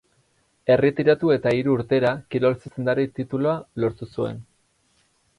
Erretiratu 0.75 1.29
eta 1.33 1.51
hiru 1.57 1.75
urtera 1.75 2.13
kirol 2.35 2.55
zuzendari 2.63 3.05
titulua 3.19 3.53
lortu 3.83 4.09
zuen. 4.15 4.41